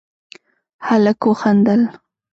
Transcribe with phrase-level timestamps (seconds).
[0.87, 1.81] هلک وخندل: